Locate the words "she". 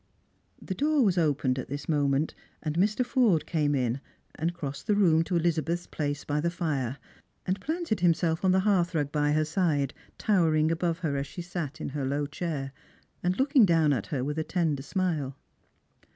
11.27-11.43